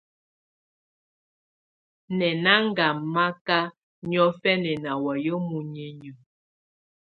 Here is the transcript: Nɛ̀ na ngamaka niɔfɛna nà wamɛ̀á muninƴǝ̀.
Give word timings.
Nɛ̀ 2.17 2.33
na 2.43 2.53
ngamaka 2.69 3.57
niɔfɛna 4.09 4.71
nà 4.83 4.91
wamɛ̀á 5.03 5.35
muninƴǝ̀. 5.47 6.15